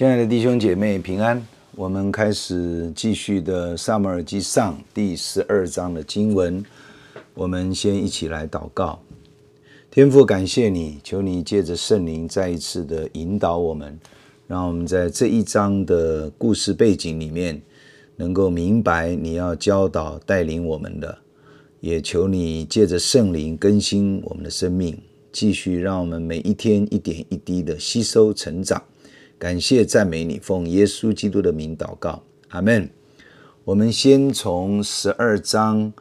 [0.00, 1.46] 亲爱的弟兄姐妹平安，
[1.76, 6.64] 我们开始继续的撒母耳记上第十二章的经文。
[7.34, 8.98] 我们先一起来祷告，
[9.90, 14.00] 天父，感谢你，求你借着圣灵再一次的引导我们，
[14.46, 17.60] 让我们在这一章的故事背景里面，
[18.16, 21.18] 能够明白你要教导带领我们的，
[21.80, 24.98] 也求你借着圣灵更新我们的生命，
[25.30, 28.82] 继续让我们每一天一点一滴的吸收成长。
[29.40, 32.90] 感谢赞美你，奉耶稣基督的名祷告，阿门。
[33.64, 35.94] 我们先从十二章，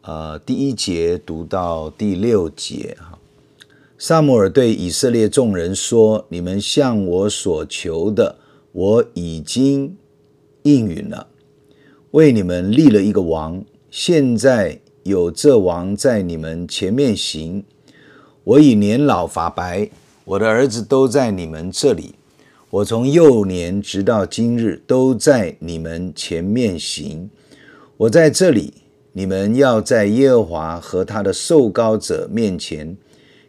[0.00, 3.18] 呃，第一节读到第六节哈。
[3.98, 8.38] 撒母耳对以色列众人说：“你们向我所求的，
[8.72, 9.94] 我已经
[10.62, 11.26] 应允了，
[12.12, 13.62] 为你们立了一个王。
[13.90, 17.62] 现在有这王在你们前面行。
[18.44, 19.90] 我已年老发白，
[20.24, 22.14] 我的儿子都在你们这里。”
[22.70, 27.30] 我从幼年直到今日都在你们前面行。
[27.96, 28.74] 我在这里，
[29.12, 32.94] 你们要在耶和华和他的受膏者面前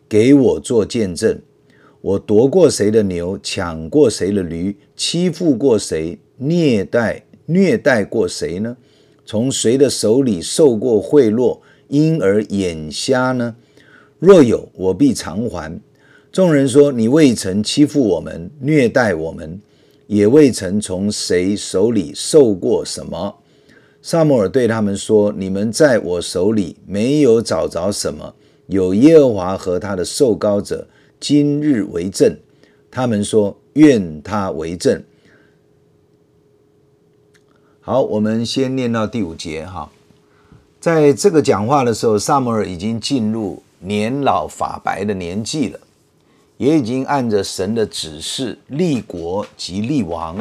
[0.08, 1.38] 给我做见证。
[2.00, 8.78] 我夺过谁的牛，抢过谁的驴，欺负过谁，虐待虐待过谁呢？
[9.26, 13.58] 从谁的手里受过贿赂，因而眼瞎呢？
[14.18, 15.78] 若有，我必偿还。
[16.32, 19.60] 众人说：“你未曾欺负我们，虐待我们，
[20.06, 23.36] 也未曾从谁手里受过什么。”
[24.02, 28.36] 撒母耳对他们说：“你们在我手里没有找着什么，
[28.68, 30.88] 有耶和华和他的受膏者
[31.20, 32.38] 今日为证。”
[32.92, 35.04] 他们说：“愿他为证。”
[37.82, 39.92] 好，我们先念到第五节哈。
[40.80, 45.80] 在这个讲话的时候，撒母耳已经进入年老发白的年纪了。
[46.60, 50.36] 也已经按着神的指示立国及立王，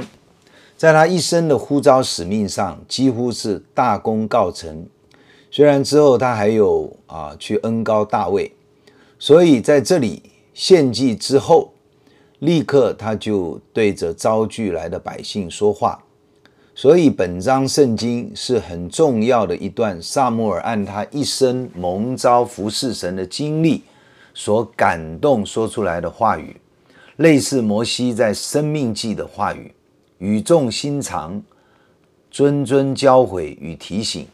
[0.77, 4.85] 在他一生的呼召使命上，几乎是大功告成。
[5.49, 8.53] 虽然之后他还有啊去恩膏大卫，
[9.17, 10.21] 所以在这里
[10.53, 11.73] 献祭之后，
[12.41, 16.03] 立刻他就对着招聚来的百姓说话。
[16.75, 23.85] 所以本章圣经是很重要的一段，撒母耳按他一生蒙召服侍神的经历。
[24.41, 26.57] 所感动说出来的话语，
[27.17, 29.75] 类似摩西在生命记的话语，
[30.19, 31.43] 语重心长，
[32.33, 34.29] 谆谆教诲与提醒。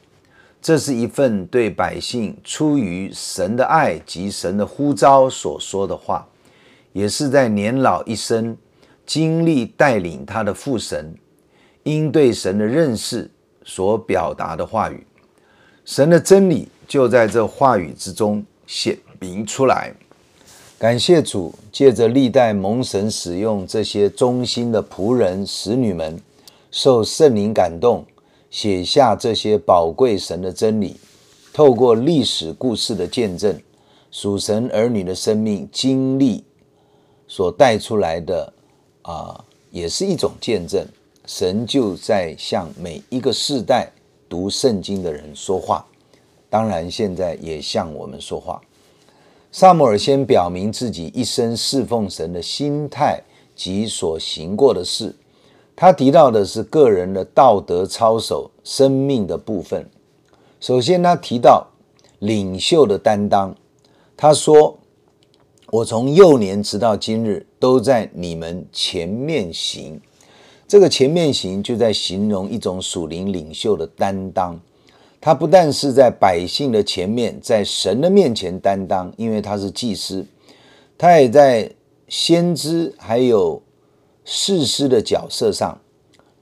[0.60, 6.28] 这是一份对百姓出于神的爱及神的呼召所说的话，
[6.92, 8.54] 也是在年老一生
[9.06, 11.14] 经历带领他的父神，
[11.82, 13.30] 因对神的认识
[13.64, 15.06] 所表达的话语。
[15.86, 19.94] 神的真理就在这话语之中显明出来，
[20.78, 26.20] 感谢主，借着历代蒙神使用这些忠心的仆人、使女们，
[26.70, 28.04] 受圣灵感动，
[28.50, 30.96] 写下这些宝贵神的真理，
[31.54, 33.58] 透过历史故事的见证，
[34.10, 36.44] 属神儿女的生命经历
[37.26, 38.52] 所带出来的
[39.00, 40.86] 啊，也是一种见证。
[41.24, 43.90] 神就在向每一个世代
[44.28, 45.86] 读圣经的人说话，
[46.50, 48.60] 当然现在也向我们说话。
[49.56, 53.22] 撒母耳先表明自己一生侍奉神的心态
[53.54, 55.14] 及所行过的事。
[55.76, 59.88] 他提到的是个人的道德操守、生命的部分。
[60.58, 61.68] 首先，他提到
[62.18, 63.54] 领袖的担当。
[64.16, 64.76] 他说
[65.70, 70.00] ：“我从幼年直到今日，都在你们前面行。”
[70.66, 74.60] 这个“前面行”就在形容一种属灵领袖的担当。
[75.24, 80.26] 他不但是在百姓的前面，在神的面前担当，因为他是祭司，
[80.98, 81.70] 他也在
[82.06, 83.62] 先知还有
[84.26, 85.80] 士师的角色上，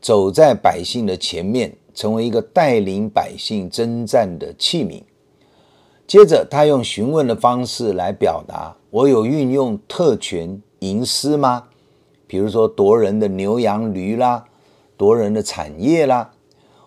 [0.00, 5.04] 走在百姓的前面，成为一个带领百姓征战的器皿。
[6.08, 11.68] 接着，他用询问的方式来表达：我有运用特权营私吗？
[12.26, 14.44] 比如说夺人的牛羊驴啦，
[14.96, 16.32] 夺人的产业啦。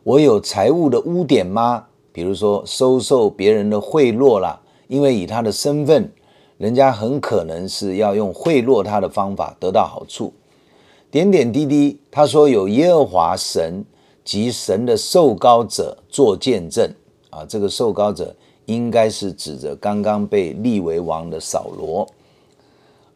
[0.06, 1.88] 我有财务的污点吗？
[2.12, 6.12] 比如说收受别人的贿赂啦，因为以他的身份，
[6.60, 10.32] 人家很可能是要用贿赂他的方法得到好处。
[11.10, 13.84] 点点滴滴，他说有耶和华神
[14.24, 16.88] 及神的受膏者做见证
[17.32, 18.36] 啊，这个受膏者
[18.68, 22.08] 应该是指着刚刚被立为王的扫罗。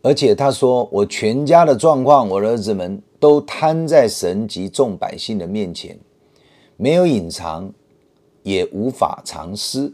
[0.02, 5.96] 而且他说，我全家的状况，我儿子们都摊在神及众百姓的面前。
[6.82, 7.74] 没有隐藏，
[8.44, 9.94] 也无法藏私。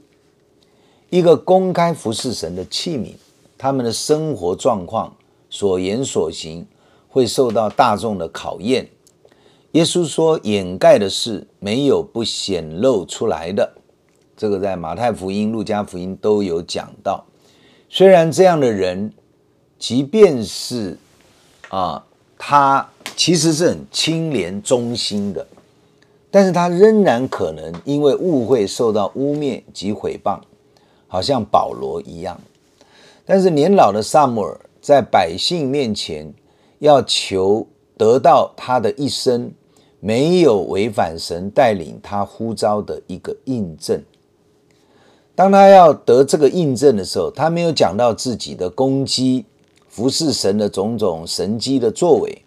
[1.09, 3.15] 一个公开服侍神的器皿，
[3.57, 5.15] 他们的生活状况、
[5.49, 6.67] 所言所行，
[7.09, 8.87] 会受到大众的考验。
[9.71, 13.73] 耶稣说：“掩盖的事没有不显露出来的。”
[14.37, 17.25] 这个在马太福音、路加福音都有讲到。
[17.89, 19.11] 虽然这样的人，
[19.79, 20.99] 即便是
[21.69, 22.05] 啊，
[22.37, 25.47] 他其实是很清廉忠心的，
[26.35, 30.37] 但是他仍然可能因为误会受到污蔑及诽谤，
[31.07, 32.37] 好像保罗一样。
[33.25, 36.33] 但是年老的撒母耳在百姓面前
[36.79, 37.65] 要求
[37.95, 39.53] 得到他的一生。
[40.01, 43.99] 没有违反神带领他呼召的一个印证。
[45.33, 49.45] 当他要得这个印证的时候，他没有讲到自己的攻击、
[49.87, 52.39] 服侍神的种种神迹的作为，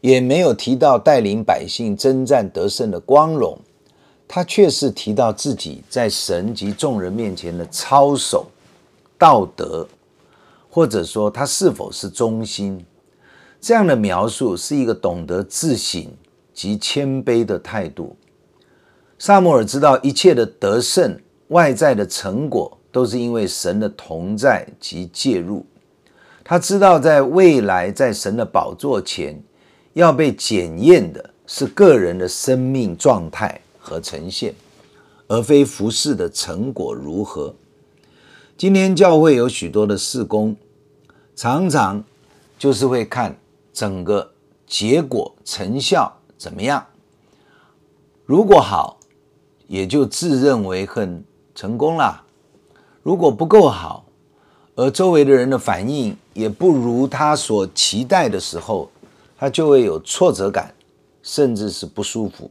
[0.00, 3.58] 也没有提到带领百姓征战得胜的光荣。
[4.26, 8.46] 他却是提到自己在神及众人面前的操守、
[9.16, 9.88] 道德，
[10.68, 12.84] 或者说他是否是忠心。
[13.60, 16.06] 这样的描述是一个懂得自省。
[16.58, 18.16] 及谦卑的态度。
[19.16, 21.16] 撒母耳知道一切的得胜、
[21.50, 25.64] 外在的成果，都是因为神的同在及介入。
[26.42, 29.40] 他知道，在未来在神的宝座前，
[29.98, 34.54] 要被检验的是个人的生命状态和呈现，
[35.26, 37.52] 而非服事的成果如何。
[38.56, 40.54] 今天教会有许多的事工，
[41.34, 42.04] 常常
[42.56, 43.36] 就是会看
[43.72, 44.30] 整个
[44.68, 46.16] 结果成效。
[46.36, 46.86] 怎么样？
[48.24, 49.00] 如果好，
[49.66, 51.24] 也就自认为很
[51.56, 52.22] 成功了；
[53.02, 54.04] 如果不够好，
[54.76, 58.88] 而周围的人的反应也不如他所期待的时候，
[59.38, 60.74] 他就会有挫折感，
[61.22, 62.50] 甚至是不舒服。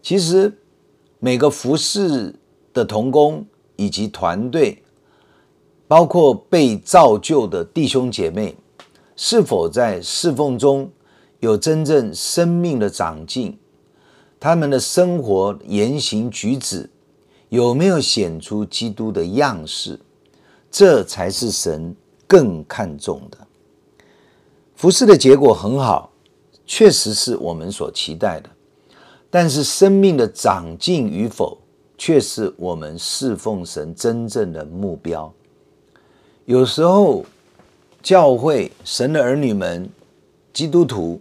[0.00, 0.56] 其实，
[1.18, 2.32] 每个服侍
[2.72, 4.80] 的同工以及团队，
[5.88, 8.56] 包括被造就的弟兄姐妹，
[9.16, 10.88] 是否在侍奉中，
[11.40, 13.58] 有真正生命的长进，
[14.38, 16.88] 他们的生活言行举止
[17.48, 19.98] 有没有显出基督的样式？
[20.70, 21.96] 这才是神
[22.28, 23.47] 更看重的。
[24.78, 26.12] 服侍的结果很好，
[26.64, 28.48] 确实是我们所期待的，
[29.28, 31.58] 但是生命的长进与否，
[31.98, 35.34] 却是我们侍奉神真正的目标。
[36.44, 37.24] 有时候，
[38.00, 39.90] 教会神的儿女们，
[40.52, 41.20] 基督徒。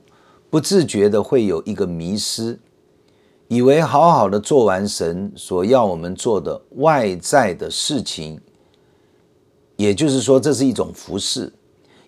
[0.49, 2.57] 不自觉的会有一个迷失，
[3.49, 8.39] 以为好好的做完神所要我们做的外在的事情，
[9.75, 11.51] 也就是说，这是一种服事，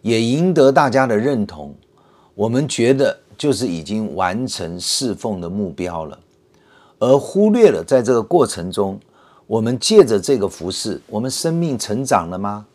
[0.01, 1.73] 也赢得大家的认同。
[2.35, 6.17] 我们觉得就是已经完成侍奉的目标了，
[6.99, 8.99] 而忽略了在这个过程中，
[9.45, 12.65] 我们借着这个服饰，我们生命成长了吗？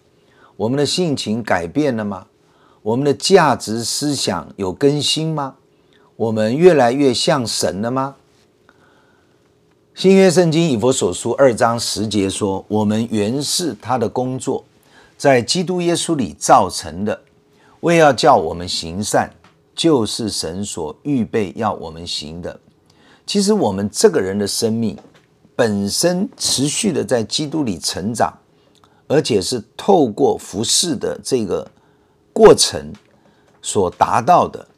[0.57, 2.27] 我们的性情改变了吗？
[2.83, 5.55] 我们的价值思想有更新吗？
[6.17, 8.15] 我们越来越像神了吗？
[9.95, 14.65] 新约圣经以弗所书二章十节说：“我们原是他的工作，
[15.25, 17.19] 在基督耶稣里造成的，
[17.81, 19.31] 为要叫我们行善，
[19.75, 22.61] 就是神所预备要我们行的。”
[23.25, 24.95] 其实我们这个人的生命
[25.57, 28.31] 本身持续的在基督里成长，
[29.07, 31.67] 而且是透过服事的这个。
[32.31, 32.93] 过程
[33.63, 34.69] 所达到的，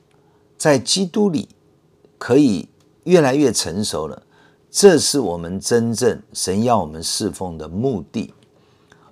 [0.57, 1.49] 在基督里
[2.19, 2.69] 可以
[3.03, 4.23] 越来越成熟了。
[4.71, 8.33] 这是我们真正神要我们侍奉的目的，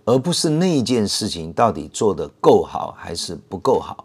[0.04, 4.04] 而不是那件事情到底做得够好还是不够好。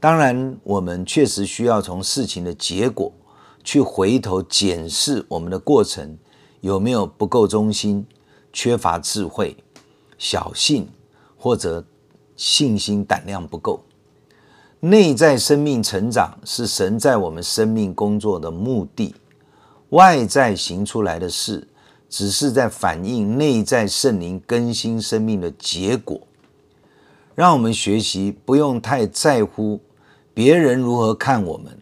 [0.00, 3.12] 当然，我们确实需要从事情的结果
[3.62, 6.18] 去回头检视我们的过程
[6.60, 8.06] 有没有不够忠心、
[8.52, 9.56] 缺乏智慧、
[10.18, 10.88] 小信
[11.36, 11.84] 或者。
[12.36, 13.84] 信心胆量不够，
[14.80, 19.14] 内在生命成长是神在我们生命工作的目的，
[19.90, 21.68] 外在行出来的事，
[22.16, 26.20] 只是在反映内在圣灵更新生命的结果。
[27.34, 29.80] 让我们学习不用太在乎
[30.32, 31.76] 别人如何看我们，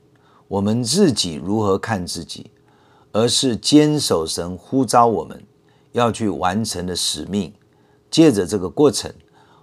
[0.49, 2.51] 我们自己如何看自己，
[3.13, 5.45] 而是坚守神呼召我们
[5.93, 7.53] 要去完成的使命，
[8.11, 9.13] 借着这个过程。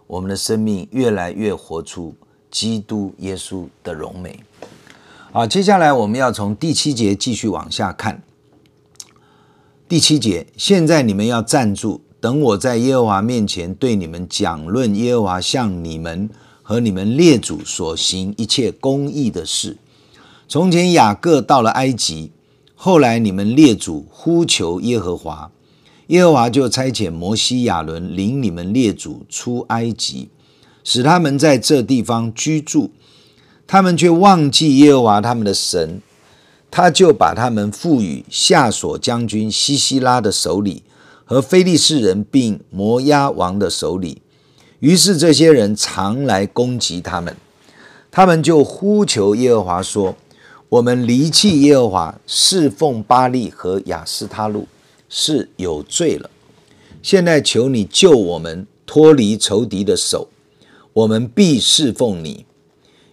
[0.05, 2.13] 我们的生命越来越活出
[2.51, 4.39] 基督耶稣的荣美。
[5.31, 8.21] 好，接下来我们要从第七节继续往下看。
[9.89, 16.29] 第七节，现在你们要站住，等我在耶和华面前对你们讲论耶和华向你们
[16.61, 19.77] 和你们列祖所行一切公义的事。
[20.47, 22.29] 从前雅各到了埃及，
[22.75, 25.49] 后来你们列祖呼求耶和华。
[26.09, 30.29] 耶和华就差遣摩西、亚伦领你们列祖出埃及，
[30.83, 32.91] 使他们在这地方居住，
[33.65, 36.03] 他们却忘记耶和华他们的神，
[36.71, 40.83] 他就把他们赋予夏琐将军西西拉的手里，
[41.25, 44.21] 和非利士人并摩押王的手里。
[44.79, 47.35] 于是这些人常来攻击他们，
[48.09, 50.15] 他们就呼求耶和华说
[50.69, 54.67] ：“我们离弃耶和华，侍奉巴力和亚斯他录，
[55.09, 56.29] 是有罪了。
[57.01, 60.29] 现在求你救我们脱离仇敌的手，
[60.93, 62.45] 我们必侍奉你。”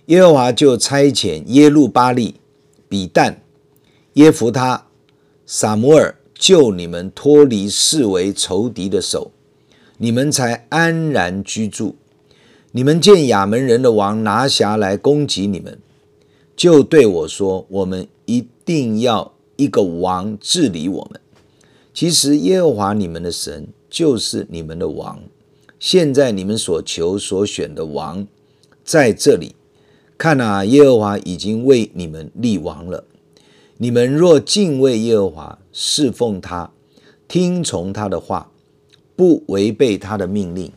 [0.07, 2.37] 耶和华就差遣耶路巴力、
[2.89, 3.41] 比但、
[4.17, 4.87] 耶弗他、
[5.45, 9.31] 撒母耳救你们脱离四围仇敌的手。
[9.99, 11.97] 你们才安然居住。
[12.73, 15.79] 你们见亚门人的王拿辖来攻击你们，
[16.57, 21.21] 就对我说：“我们一定要一个王治理我们。”
[21.93, 25.23] 其实耶和华你们的神就是你们的王。
[25.79, 28.27] 现在你们所求所选的王
[28.83, 29.55] 在这里，
[30.17, 33.05] 看哪，耶和华已经为你们立王了。
[33.79, 36.71] 你们若敬畏耶和华，侍奉他，
[37.29, 38.51] 听从他的话。
[39.15, 40.71] 不违背他的命令，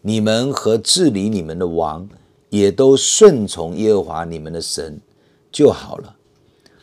[0.00, 2.08] 你们和治理你们的王
[2.48, 4.98] 也都顺从耶和华你们的神
[5.52, 6.16] 就好了。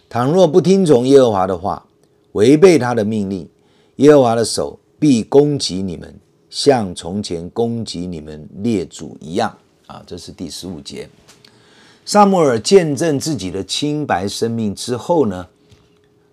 [0.08, 1.88] 倘若不听从耶和华的话，
[2.34, 3.50] 违背他的命令，
[3.96, 6.14] 耶和华的手必攻击你们，
[6.52, 9.58] 像从前攻击你们列祖一样。
[9.88, 11.10] 啊，这是第十五节。
[12.06, 15.48] 撒母耳见证自己的清白生命之后呢，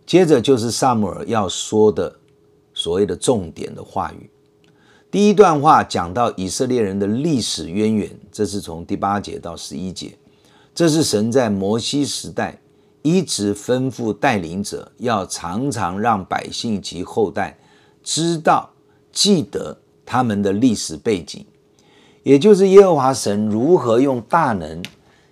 [0.07, 2.17] 接着就是撒母耳要说的
[2.73, 4.31] 所谓的重点的话语。
[5.11, 10.17] 第一段话讲到以色列人的历史渊源，这是从第八节到十一节。
[10.75, 12.61] 这是神在摩西时代
[13.03, 17.59] 一直吩咐带领者要常常让百姓及后代
[18.03, 18.71] 知道、
[19.13, 21.45] 记得他们的历史背景，
[22.23, 24.83] 也就是耶和华神如何用大能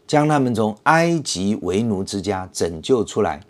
[0.07, 3.41] 将他们从埃及为奴之家拯救出来，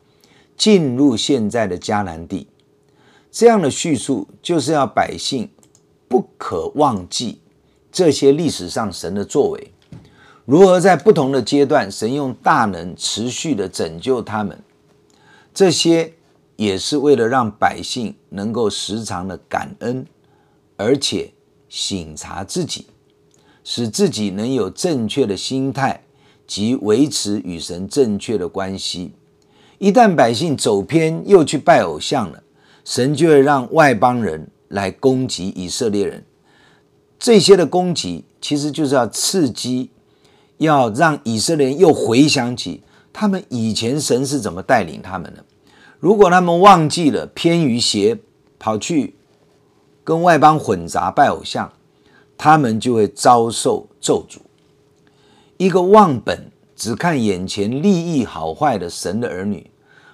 [0.56, 2.48] 进入现在的迦南地。
[3.30, 5.50] 这样的叙述就是要百姓。
[6.08, 7.40] 不可忘记
[7.90, 9.72] 这些历史上神的作为，
[10.44, 14.62] 如何在不同的阶段，神用大能持续的拯救他们。
[15.52, 16.12] 这些
[16.54, 20.06] 也是为了让百姓能够时常的感恩，
[20.76, 21.32] 而且
[21.68, 22.86] 省察自己，
[23.64, 26.04] 使自己能有正确的心态
[26.46, 29.12] 及维持与神正确的关系。
[29.78, 32.42] 一旦百姓走偏，又去拜偶像了，
[32.84, 34.48] 神就会让外邦人。
[34.68, 36.24] 来攻击以色列人，
[37.20, 39.90] 这些的攻击其实就是要刺激，
[40.58, 45.44] 要让以色列人又回想起他们以前神是怎么带领他们的。
[46.00, 48.18] 如果他们忘记了偏于邪，
[48.58, 49.14] 跑去
[50.02, 51.72] 跟外邦混杂拜偶像，
[52.36, 54.38] 他们就会遭受咒诅。
[55.58, 59.70] 一个忘本只看眼前利益好坏的神的儿女，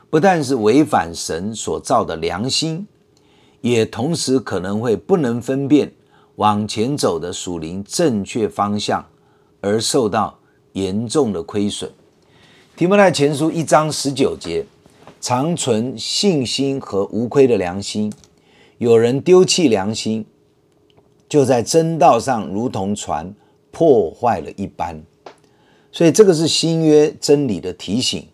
[0.09, 2.87] 不但是违反神所造的良心。
[3.61, 5.93] 也同时可能会不能分辨
[6.35, 9.07] 往前走的属灵正确方向，
[9.61, 10.39] 而受到
[10.73, 11.91] 严重的亏损。
[12.77, 14.65] 提摩太前书一章十九节，
[15.21, 18.13] 常存信心和无亏的良心。
[18.79, 20.25] 有人丢弃良心，
[21.29, 23.33] 就在真道上如同船
[23.71, 25.01] 破坏了一般。
[25.93, 28.27] 所以这个是新约真理的提醒。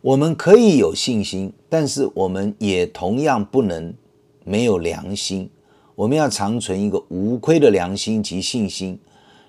[0.00, 3.92] 我们可以有信心，但是我们也同样不能。
[4.44, 5.48] 没有良心，
[5.94, 8.98] 我们要长存一个无亏的良心及信心，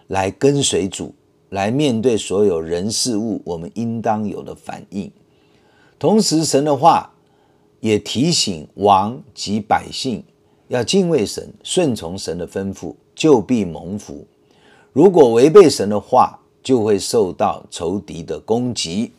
[0.06, 1.16] 来跟随主，
[1.50, 5.12] 来面对所有人事物，我们应当有的反应。
[5.98, 7.12] 同时，神的话
[7.80, 10.24] 也提醒王及百姓
[10.68, 14.28] 要敬畏神，顺从神的吩咐，就必蒙福。
[14.92, 19.12] 如果违背神的话，就会受到仇敌的攻击。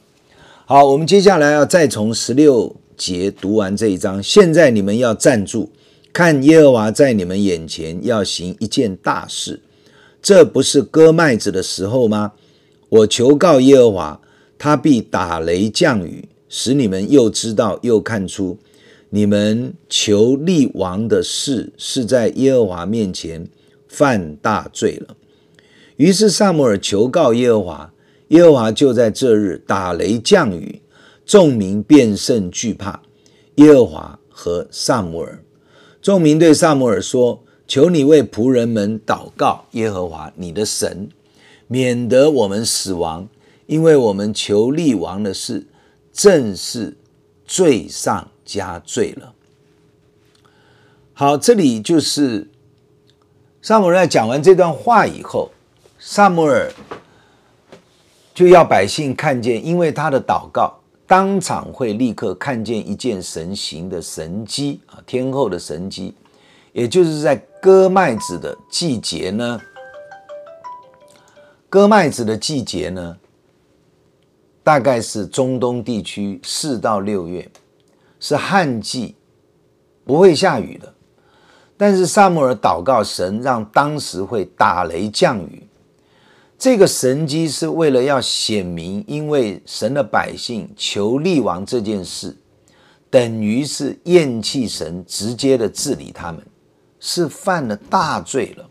[0.64, 2.74] 好，我们接下来要再从十六。
[2.96, 5.68] 节读完这一章，现在你们要站住，
[6.12, 9.60] 看耶和华在你们眼前要行一件大事，
[10.22, 12.34] 这不是割麦子的时候吗？
[12.88, 14.20] 我求告耶和华，
[14.56, 18.56] 他必打雷降雨，使你们又知道又看出，
[19.10, 23.48] 你们求立王的事是在耶和华面前
[23.88, 25.16] 犯大罪了。
[25.96, 27.92] 于是撒母耳求告耶和华，
[28.28, 30.80] 耶和华就在这日打雷降雨。
[31.26, 33.00] 众民便甚惧怕
[33.54, 35.42] 耶和华和撒母耳。
[36.02, 41.08] 众民对撒母耳说：“求你为仆人们祷告耶和华你的神，
[41.66, 43.26] 免得我们死亡，
[43.64, 45.66] 因为我们求立王的事，
[46.12, 46.98] 正是
[47.46, 49.32] 罪上加罪了。”
[51.16, 52.50] 好，这里就是
[53.62, 55.52] 撒母耳在讲完这段话以后，
[56.06, 56.70] 撒母耳
[58.34, 66.14] 就要百姓看见，因为他的祷告，当场会立刻看见一件神行的神迹啊，天后的神迹，
[66.74, 69.58] 也就是在割麦子的季节呢。
[71.70, 73.16] 割麦子的季节呢，
[74.62, 77.50] 大概是中东地区四到六月，
[78.20, 79.16] 是旱季，
[80.04, 80.92] 不会下雨的。
[81.78, 85.63] 但是撒母耳祷告神，让当时会打雷降雨。
[86.64, 92.34] 这个神迹是为了要显明，因为神的百姓求立王这件事，
[93.10, 96.42] 等于是厌弃神直接的治理他们，
[96.98, 98.66] 是犯了大罪了。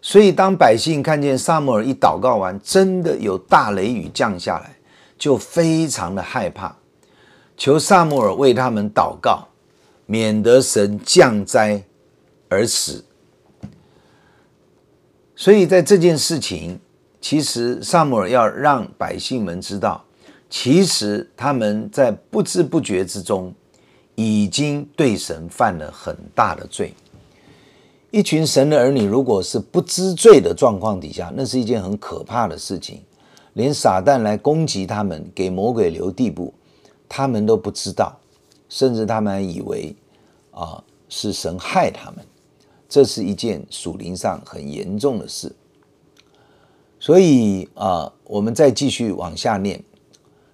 [0.00, 4.76] 所以当百姓看见撒母耳一祷告完，真的有大雷雨降下来，
[5.18, 6.76] 就非常的害怕，
[7.56, 9.48] 求撒母耳为他们祷告，
[10.06, 11.82] 免得神降灾。
[12.48, 13.04] 而死，
[15.34, 16.78] 所以在这件事情，
[17.22, 20.04] 其实撒母耳要让百姓们知道，
[20.50, 23.54] 其实他们在不知不觉之中，
[24.16, 26.92] 已经对神犯了很大的罪。
[28.10, 33.00] 一群神的儿女，如果是不知罪的状况底下，那是一件很可怕的事情。
[33.54, 36.52] 连撒旦来攻击他们，给魔鬼留地步，
[37.08, 38.18] 他们都不知道，
[38.68, 39.94] 甚至他们还以为
[40.50, 42.24] 啊是神害他们。
[42.88, 45.54] 这是一件属灵上很严重的事，
[47.02, 49.82] 所以啊，我们再继续往下念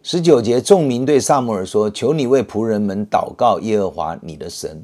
[0.02, 4.83] 十九节，众民对撒母耳说：“求你为仆人们祷告耶和华你的神，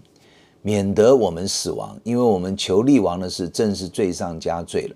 [0.61, 4.95] 免得我们死亡，因为我们求立王的事正是罪上加罪了。”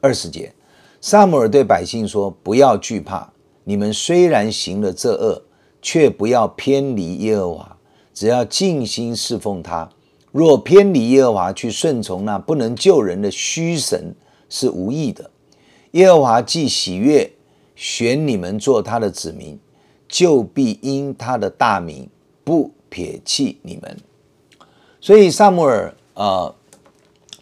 [0.00, 0.54] 二十节，
[1.00, 3.32] 撒母耳对百姓说：“不要惧怕，
[3.64, 5.42] 你们虽然行了这恶，
[5.82, 7.76] 却不要偏离耶和华，
[8.12, 9.90] 只要尽心侍奉他。”
[10.30, 14.14] 若偏离耶和华去顺从那不能救人的虚神，
[14.48, 15.28] 是无益的。
[15.94, 17.30] 耶和华既喜悦
[17.76, 19.58] 选你们做他的子民，
[20.08, 22.08] 就必因他的大名
[22.42, 23.96] 不撇弃你们。
[25.00, 26.54] 所以撒母耳啊、呃，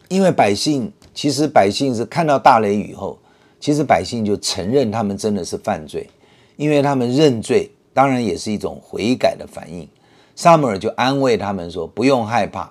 [0.09, 3.19] 因为百姓其实百姓是看到大雷雨后，
[3.59, 6.11] 其实百姓就承认他们真的是犯罪，
[6.57, 9.89] 因为他们认罪，当然也是一种悔改的反应。
[10.37, 12.71] 撒母耳就安慰他们说：“不用害怕。”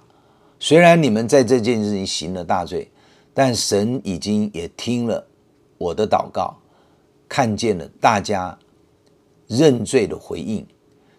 [0.59, 2.91] 虽然你们在这件事情行了大罪，
[3.33, 5.25] 但神已经也听了
[5.81, 6.55] 我的祷告，
[7.27, 8.55] 看见了大家
[9.47, 10.65] 认罪的回应。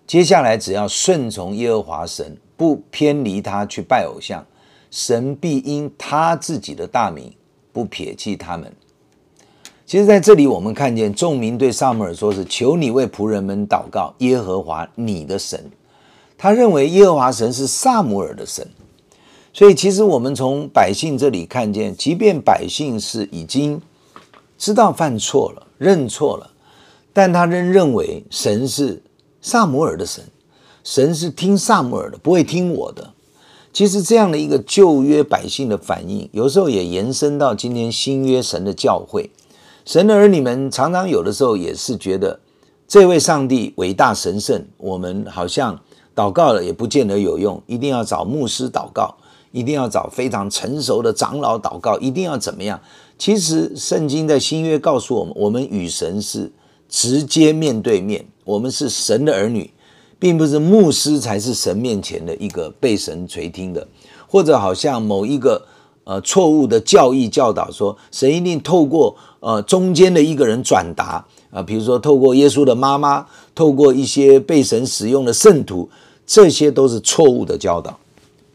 [0.07, 4.45] 接下来只要顺从耶和华神，不偏离他去拜偶像，
[4.91, 7.33] 神必因他自己的大名
[7.73, 8.73] 不撇弃他们。
[9.85, 15.71] 其实，在这里我们看见众民对撒母耳说：“是求你为仆人们祷告耶和华你的神。”
[16.39, 18.67] 他认为耶和华神是撒母耳的神。
[19.53, 23.81] 所以，其实我们从百姓这里看见，即便百姓是已经
[24.63, 26.49] 知道犯错了、认错了，
[27.13, 29.03] 但他仍认为神是
[29.41, 30.23] 撒母耳的神，
[30.85, 33.13] 神是听撒母耳的，不会听我的。
[33.73, 39.33] 其实这样的一个旧约百姓的反应，有时候也延伸到今天新约神的教会，
[39.85, 42.39] 神的儿女们常常有的时候也是觉得
[42.87, 45.81] 这位上帝伟大神圣，我们好像
[46.15, 49.17] 祷告了也不见得有用，一定要找牧师祷告。
[49.55, 52.81] 一定要找非常成熟的长老祷告，一定要怎么样？
[53.19, 56.51] 其实圣经在新约告诉我们，我们与神是
[56.89, 59.71] 直接面对面，我们是神的儿女，
[60.19, 63.87] 并不是牧师才是神面前的一个被神垂听的，
[64.27, 65.65] 或者好像某一个
[66.05, 75.87] 呃错误的教义教导说，神一定透过呃中间的一个人转达啊、比如说透过耶稣的妈妈，透过一些被神使用的圣徒，
[76.27, 77.99] 这些都是错误的教导。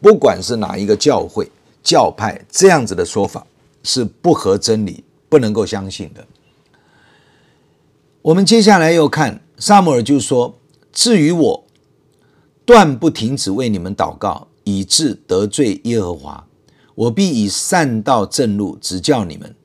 [0.02, 1.48] 不管是哪一个教会、
[1.82, 3.46] 教派，这样子的说法
[3.88, 6.26] 是不合真理、不能够相信的。
[8.20, 10.58] 我们接下来又看撒母耳就说
[10.92, 11.64] ：“至于我，
[12.66, 16.46] 断不停止为你们祷告，以致得罪耶和华。
[16.94, 19.56] 我必以善道正路指教你们。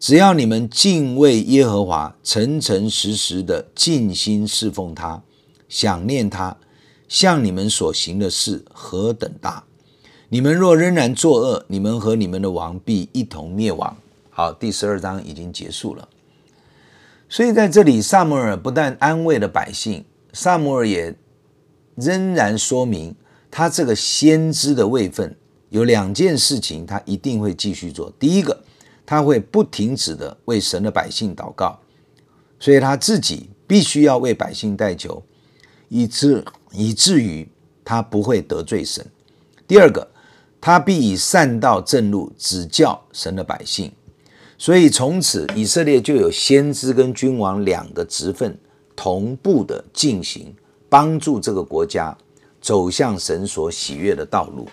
[0.00, 5.22] 只要你们敬畏耶和华，诚诚实实的尽心侍奉他，
[5.68, 6.56] 想念他，
[7.06, 9.62] 像你们所行的事何等大。”
[10.32, 13.96] 你们若仍然作恶，你们和你们的王必一同灭亡。
[14.30, 16.08] 好，第十二章已经结束了。
[17.28, 21.12] 所以在这里，撒母耳不但安慰了百姓，撒母耳也
[21.96, 23.12] 仍然说明
[23.50, 25.36] 他这个先知的位分
[25.70, 28.12] 有两件事情，他一定会继续做。
[28.16, 28.62] 第一个，
[29.04, 31.76] 他会不停止的为神的百姓祷告，
[32.60, 35.20] 所以他自己必须要为百姓代求，
[35.88, 37.48] 以至以至于
[37.84, 39.04] 他不会得罪神。
[39.66, 40.08] 第二个。
[40.60, 43.90] 他必以善道正路指教神的百姓，
[44.58, 48.58] 所以从此以色列就有先知跟君王两个职分
[48.94, 50.54] 同步的进行，
[50.88, 52.16] 帮助这个国家
[52.60, 54.68] 走向神所喜悦的道路。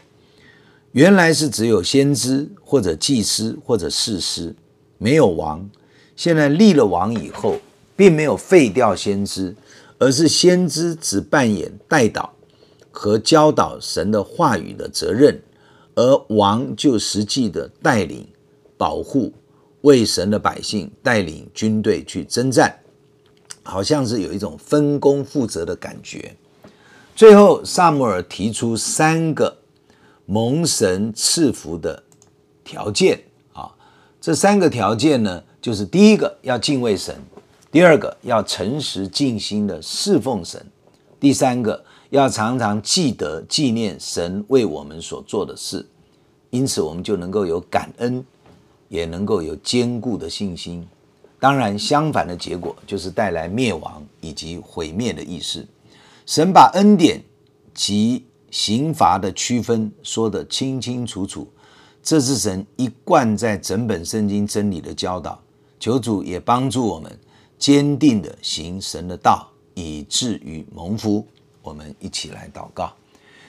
[0.91, 4.55] 原来是只有先知或者祭司或者士师，
[4.97, 5.69] 没有王。
[6.15, 7.57] 现在立了王以后，
[7.95, 9.55] 并没有废掉先知，
[9.99, 12.29] 而是先知只扮演代祷
[12.91, 15.39] 和教导神的话语的责任，
[15.97, 18.27] 而王就实际的带领、
[18.77, 19.33] 保护、
[19.81, 22.79] 为神的百姓带领军队去征战，
[23.63, 26.37] 好像是有一种分工负责的感觉。
[27.15, 29.57] 最后，撒母耳提出三个
[30.27, 32.03] 蒙神赐福的
[32.63, 33.19] 条件
[33.53, 33.73] 啊，
[34.21, 37.15] 这三个条件呢，就是第一个要敬畏神，
[37.71, 40.63] 第二个要诚实尽心的侍奉神，
[41.19, 45.85] 第三个要常常记得纪念神为我们所做的事，
[46.49, 48.23] 因此我们就能够有感恩，
[48.87, 50.87] 也能够有坚固的信心。
[51.39, 55.65] 当然，相反的结果就是带来灭亡以及毁灭的意思。
[56.25, 57.21] 神把恩典
[57.73, 61.47] 及刑罚的区分说得清清楚楚，
[62.01, 65.39] 这是神一贯在整本圣经真理的教导。
[65.79, 67.19] 求主也帮助我们
[67.59, 71.27] 坚定地行神的道，以至于蒙福。
[71.67, 72.93] 我们一起来祷告，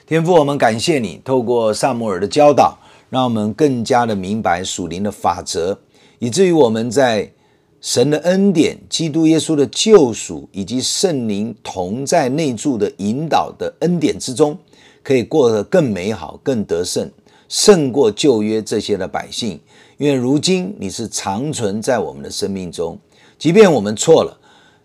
[0.04, 2.76] 天父，我们感谢你，透过撒母耳的教导，
[3.10, 5.78] 让我们更加的明白属灵的法则，
[6.18, 7.32] 以至于我们在
[7.80, 14.58] 神的恩典、基督耶稣的救赎以及圣灵同在内住的引导的恩典之中。
[15.04, 17.08] 可以过得更美好、更得胜，
[17.48, 19.58] 胜过旧约这些的百姓。
[19.96, 22.98] 因为如今你是长存在我们的生命中，
[23.38, 24.36] 即便我们错了，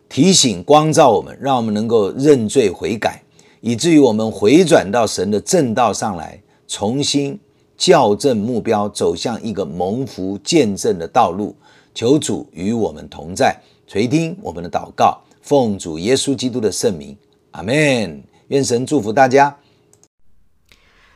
[0.08, 3.23] 提醒、光照我们，让我们能够认罪悔改，
[3.66, 7.40] 以至于我们回转到神的正道上来，重新
[7.78, 11.56] 校正目标，走向一个蒙福见证的道路。
[11.96, 17.16] 求主与我们同在，垂听我们的祷告，奉主耶稣基督的圣名，
[17.52, 18.22] 阿门。
[18.50, 19.56] 愿神祝福大家。